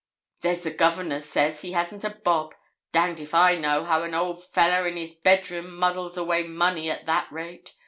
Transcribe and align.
'There's 0.39 0.63
the 0.63 0.71
Governor 0.71 1.19
says 1.21 1.61
he 1.61 1.73
hasn't 1.73 2.03
a 2.03 2.09
bob! 2.09 2.55
Danged 2.91 3.21
if 3.21 3.35
I 3.35 3.53
know 3.53 3.83
how 3.83 4.01
an 4.01 4.15
old 4.15 4.43
fellah 4.43 4.87
in 4.87 4.97
his 4.97 5.13
bed 5.13 5.47
room 5.51 5.77
muddles 5.77 6.17
away 6.17 6.41
money 6.41 6.89
at 6.89 7.05
that 7.05 7.31
rate. 7.31 7.75